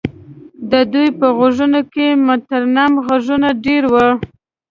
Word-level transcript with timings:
د 0.71 0.73
دوی 0.93 1.07
په 1.19 1.27
غوږونو 1.37 1.81
کې 1.93 2.07
مترنم 2.27 2.91
غږونه 3.05 3.49
دېره 3.63 3.87
وو. 3.93 4.09